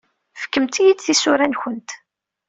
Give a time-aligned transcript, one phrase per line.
[0.41, 1.89] Fkemt-iyi-d tisura-nwent.